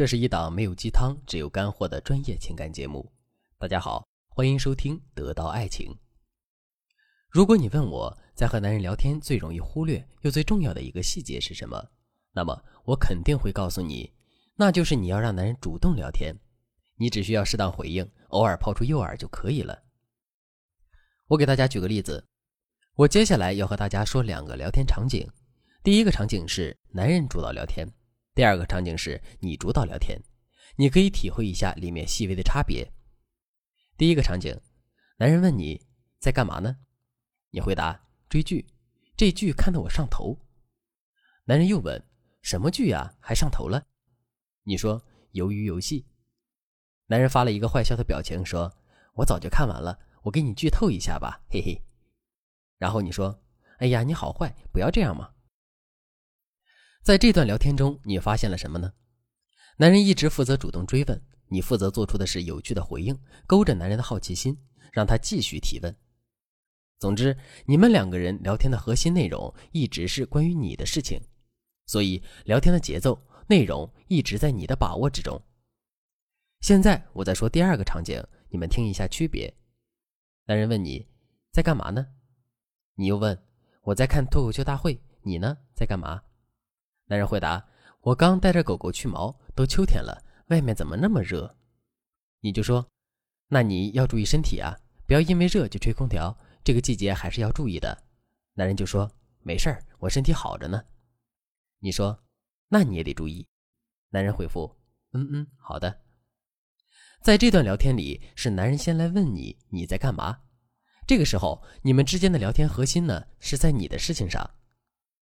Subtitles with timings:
[0.00, 3.06] 这是一档没有鸡汤、只有干货的专业情感节目。
[3.58, 5.92] 大家好，欢迎收听《得到爱情》。
[7.28, 11.86] 如果你问我在和男人聊天最容易忽略又最重要的一个细节是什么，
[12.32, 14.10] 那么我肯定会告诉你，
[14.56, 16.34] 那就是你要让男人主动聊天，
[16.96, 19.82] 你只需要适当回应，偶尔抛出诱饵就可以了。
[21.26, 22.26] 我给大家举个例子，
[22.94, 25.28] 我接下来要和大家说两个聊天场景，
[25.82, 27.86] 第一个场景是男人主导聊天。
[28.40, 30.18] 第二个场景是你主导聊天，
[30.76, 32.90] 你可以体会一下里面细微的差别。
[33.98, 34.58] 第一个场景，
[35.18, 35.86] 男人问你
[36.18, 36.74] 在干嘛呢？
[37.50, 38.66] 你回答追剧，
[39.14, 40.38] 这剧看得我上头。
[41.44, 42.02] 男人又问
[42.40, 43.88] 什么剧呀，还上头了？
[44.62, 46.06] 你说鱿鱼游戏。
[47.08, 48.72] 男人发了一个坏笑的表情，说
[49.16, 51.78] ：“我早就看完了，我给你剧透一下吧，嘿嘿。”
[52.80, 53.38] 然后你说
[53.80, 55.30] ：“哎呀，你好坏，不要这样嘛。”
[57.02, 58.92] 在这段聊天中，你发现了什么呢？
[59.78, 64.56] 男人一直负责主动追问，你负责做出的是有趣的回应，勾着男人的好奇心，
[64.92, 65.96] 让他继续提问。
[66.98, 67.34] 总之，
[67.64, 71.18] 你们两个人聊天的核心内容一直是关于你的事情，
[71.86, 75.40] 所以聊天的节奏、内容一直在你的把握之中。
[76.60, 79.52] 现在我再说第二个场景，你们听一下区别。
[80.44, 81.08] 男人问你
[81.50, 82.06] 在干嘛呢？
[82.94, 83.42] 你又问
[83.84, 86.22] 我在看脱口秀大会，你呢在干嘛？
[87.10, 87.66] 男人回答
[88.02, 91.56] ：“我刚带着狗狗去毛，都秋天了，外面怎么那么热？”
[92.38, 92.86] 你就说
[93.50, 98.04] ：“那你要注意身体啊，不要因为热就吹空调，这个季节还是要注意的。”
[98.54, 99.10] 男人就说
[99.42, 100.84] ：“没事儿，我身体好着呢。”
[101.82, 102.22] 你说
[102.70, 103.44] ：“那你也得注意。”
[104.10, 104.76] 男人回复
[105.10, 106.02] ：“嗯嗯，好的。”
[107.22, 110.42] 在这段聊天里，是男人先来问你你在干嘛，
[111.08, 114.48] 这个时候你们之间的聊天核心呢是在你的事情上。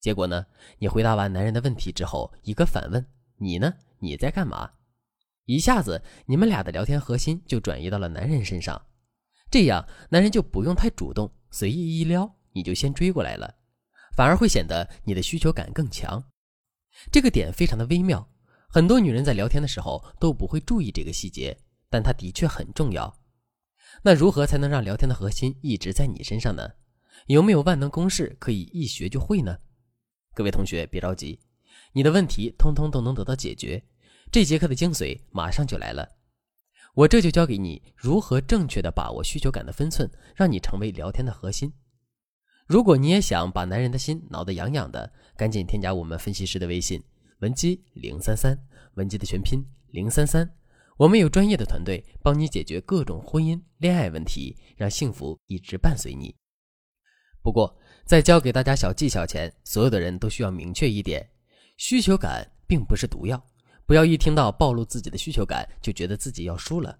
[0.00, 0.46] 结果呢？
[0.78, 3.04] 你回答完男人的问题之后，一个反问
[3.38, 3.74] ：“你呢？
[3.98, 4.70] 你在干嘛？”
[5.46, 8.80] 一下子，你们俩的聊天核心就转移到了男人身上。
[9.50, 13.54] 这样，男人就不用太主动，随意一撩，你就先追过来了，
[14.16, 16.22] 反而会显得你的需求感更强。
[17.12, 18.28] 这个点非常的微妙，
[18.68, 21.56] 很多女人在聊天的时候都不会注意这个细节，
[21.88, 23.16] 但它的确很重要。
[24.02, 26.68] 那如何才能让聊天的核心一直在你身上呢？
[27.26, 29.56] 有没有万能公式可以一学就会呢？
[30.36, 31.40] 各位同学别着急，
[31.94, 33.82] 你的问题通通都能得到解决。
[34.30, 36.06] 这节课的精髓马上就来了，
[36.92, 41.72] 我这就教给你如何正确的把握需求感的分寸，让你成为聊天的核心。
[42.66, 47.02] 如果你也想把男人的心挠得痒痒的，赶紧添加我们分析师的微信
[47.38, 48.58] 文姬零三三，
[48.96, 50.54] 文姬的全拼零三三，
[50.98, 56.36] 我们有专业的团队帮你解决各种婚姻恋爱问题，让幸福一直伴随你。
[57.40, 61.28] 不过，在教给大家小技巧前，所有的人都需要明确一点：
[61.76, 63.44] 需求感并不是毒药。
[63.84, 66.96] 不要一听到暴露自己的需求感，就觉得自己要输了。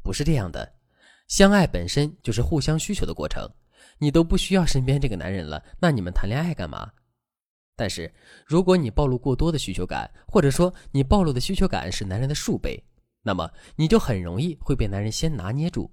[0.00, 0.72] 不是这样的，
[1.26, 3.50] 相爱本身就是互相需求的过程。
[3.98, 6.92] 你都不需要身边这个男人了，那你们谈恋爱干嘛？
[7.74, 8.12] 但是，
[8.46, 12.80] 如果你暴露过多的需求感，或者说你暴露的需求感是男人的数倍，
[13.22, 15.90] 那么你就很容易会被男人先拿捏住。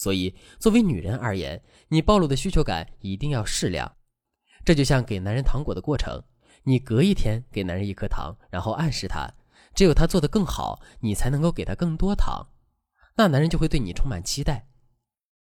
[0.00, 3.96] 所以，作为女人而言，你暴露的需求感一定要适量。
[4.64, 6.24] 这就像给男人糖果的过程，
[6.62, 9.30] 你隔一天给男人一颗糖，然后暗示他，
[9.74, 12.48] 只有他做得更好，你才能够给他更多糖，
[13.14, 14.66] 那男人就会对你充满期待。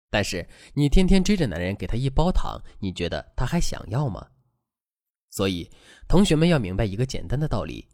[0.09, 4.25] 但是你天天追着男人给他一包糖，你觉得他还想要吗？
[5.31, 5.69] 所以，
[6.07, 7.89] 同学们要明白一个简单的道理：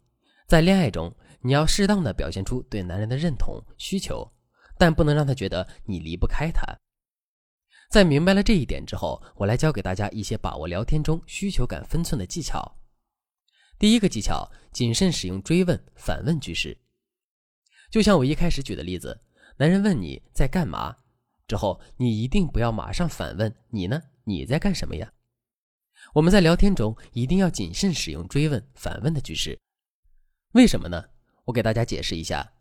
[0.46, 4.30] 在恋爱中，你要适当的表现出对男人的认同需求。
[4.82, 6.66] 但不能让他觉得你离不开他。
[7.88, 12.80] 在明白了这一点之后，我来教给大家一些把握聊天中需求感分寸的技巧。
[13.78, 16.76] 第一个技巧，谨慎使用追问、反问句式。
[17.92, 19.20] 就像我一开始举的例子，
[19.56, 20.96] 男人问你在干嘛
[21.46, 24.02] 之后，你一定不要马上反问你呢？
[24.24, 25.12] 你在干什么呀？
[26.12, 29.56] 我们在聊天中一定要谨慎使用追问、反问的句式。
[30.54, 31.04] 为什么呢？
[31.44, 32.52] 我给大家解释一下。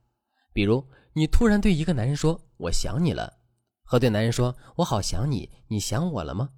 [0.54, 0.88] 比如。
[1.14, 3.38] 你突然对一个男人说“我想你了”，
[3.84, 6.50] 和对男人说“我好想你”，你想我了吗？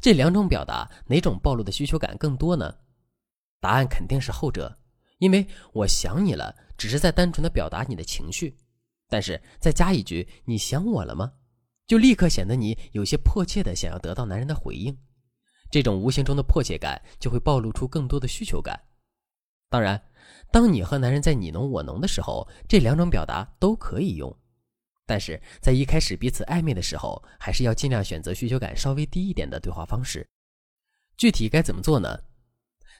[0.00, 2.72] 这两种表达哪种暴露的需求感更多呢？
[3.60, 4.78] 答案肯定是后者，
[5.18, 8.56] 因为我想你了，只是在单纯的表达你的情绪，
[9.08, 11.32] 但是再加一句“你想我了吗”，
[11.88, 14.96] 就立刻显得你有些迫切的想要得到男人的回应，
[15.72, 18.80] 这种无形中的迫切感就会暴露出更多的需求感。
[19.68, 20.00] 当然。
[20.50, 24.34] 当你和男人在你侬我侬的时候，这两种表达都可以用，
[25.06, 30.28] 但是在一开始彼此暧昧的时候，还是要尽量选择需求感稍微低一点的对话方式。
[31.16, 32.18] 具体该怎么做呢？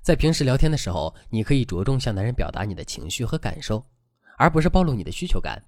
[0.03, 3.85] 在平时聊天的时候，你可以着重向男人表达你的情绪和感受，
[4.37, 5.63] 而不是暴露你的需求感。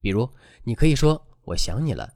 [0.00, 0.28] 比如，
[0.64, 2.14] 你可以说：“我想你了。”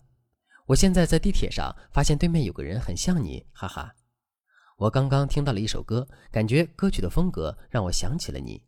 [0.66, 3.94] 我现在在地铁上发现对面有个人很像你，哈哈。
[4.76, 8.62] 我刚刚听到了一首歌，感觉歌曲的风格让我想起了你。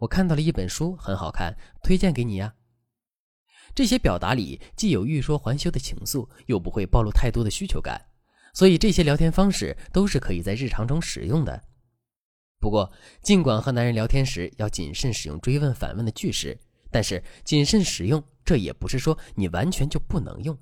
[0.00, 2.54] 我看到了一本书，很好看，推荐给你呀。
[3.74, 8.06] 这些表达里既有欲说还休的情愫，又不会暴露太多的需求感，
[8.54, 11.64] 所以这些聊天方式都是可以在日常中使用的。
[12.58, 12.90] 不过，
[13.22, 16.58] 尽管和男人聊天时要谨慎使用追问反问的句式，
[16.90, 20.58] 但是谨慎使用，这也不是说你完全就不能用。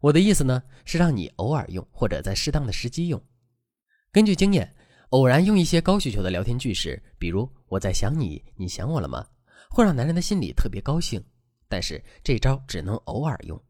[0.00, 3.20] 我的意思呢，是让你偶尔用，或者在适当的时机用。
[4.12, 4.74] 根据经验，
[5.10, 9.26] 偶然用一些高需求的聊天句式，比如“我在想你，你想我了吗”，
[9.70, 11.22] 会让男人的心里特别高兴。
[11.66, 13.62] 但是这招只能偶尔用。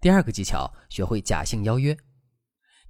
[0.00, 1.96] 第二个技巧，学会假性邀约。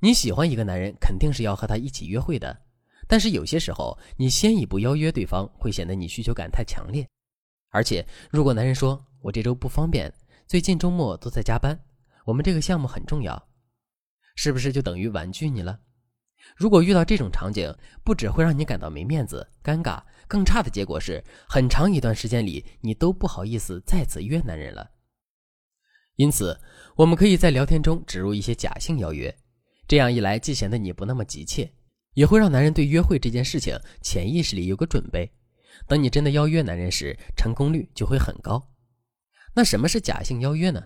[0.00, 2.60] 你喜欢一个男人，肯定是要和他一起约会的。
[3.06, 7.08] 但是有些时候，你先一步邀约对方，会显得你需求感太强烈。
[7.70, 10.12] 而且，如果男人说“我这周不方便，
[10.46, 11.78] 最近周末都在加班”。
[12.24, 13.48] 我们这个项目很重要，
[14.36, 15.78] 是不是就等于婉拒你了？
[16.56, 17.74] 如果遇到这种场景，
[18.04, 24.90] 不只会让你感到没面子、尴尬，更差的结果是很长一段时间里你都不好意思再次约男人了。
[26.16, 26.60] 因此，
[26.94, 29.34] 我们可以在聊天中植入一些假性邀约，
[29.88, 31.72] 这样一来既显得你不那么急切，
[32.14, 35.30] 也会让男人对约会这件事情潜意识里有个准备。
[35.88, 38.62] 等你真的邀约男人时，成功率就会很高。
[39.54, 40.84] 那什么是假性邀约呢？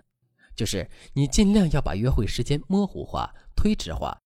[0.55, 4.17] 就是你尽量要把约会时间模糊化、推迟化，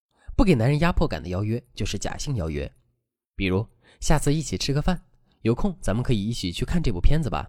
[0.41, 2.73] 不给男人压迫感的邀约就是假性邀约。
[3.37, 3.69] 比如
[4.01, 5.05] 下次一起吃个饭，
[5.43, 7.47] 有空咱们可以一起去看这部片子吧。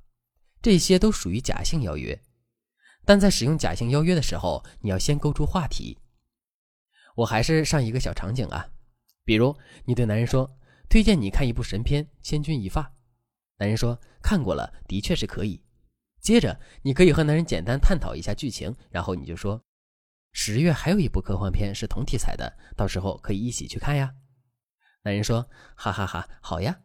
[0.62, 2.22] 这些都属于假性邀约。
[3.06, 6.00] 但在使用假性邀约的时候，你要先勾出话题。
[7.16, 8.68] 我还是上一个小场景啊，
[9.24, 9.56] 比如
[9.86, 10.54] 你对男人说
[10.92, 12.82] ：“推荐你看一部神片《千钧一发》。”
[13.60, 15.64] 男人说：“看过了，的确是可以。”
[16.20, 19.64] 接着，你可以和男人简单探讨一下剧情，然后你就说
[20.32, 24.14] ：“十月还有一部科幻片是同题材的，到时候可以一起去看呀。”
[25.04, 26.82] 男人说：“哈哈哈，好呀。”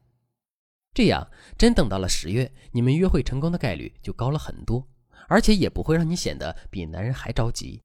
[0.95, 4.89] 这样，真等到了十月，你们约会成功的概率就高了很多，
[5.29, 7.83] 而且也不会让你显得比男人还着急。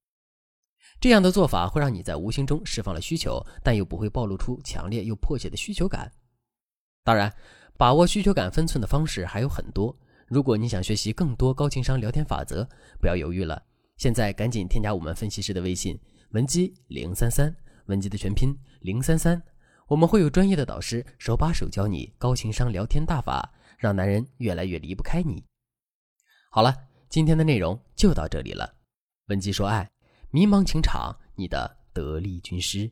[1.01, 6.09] 这样的做法会让你在无形中释放了需求，但又不会暴露出强烈又迫切的需求感。
[7.03, 7.33] 当然，
[7.75, 9.97] 把握需求感分寸的方式还有很多。
[10.27, 12.65] 如果你想学习更多高情商聊天法则，
[13.01, 13.61] 不要犹豫了，
[14.01, 15.95] 现在赶紧添加我们分析师的微信
[16.31, 17.55] 文姬零三三，
[17.85, 19.39] 文姬的全拼零三三，
[19.85, 25.45] 我们会有专业的导师手把手教你高情商聊天大法，让男人越来越离不开你。
[26.49, 26.75] 好了，
[27.09, 28.73] 今天的内容就到这里了，
[29.27, 29.87] 文姬说爱，
[30.31, 32.91] 迷茫情场你的得力军师。